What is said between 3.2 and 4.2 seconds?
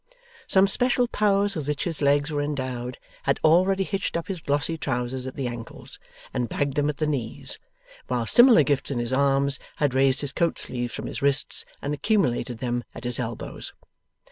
had already hitched